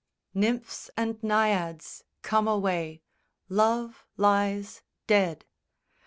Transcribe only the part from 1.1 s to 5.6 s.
naiads, come away, Love lies dead!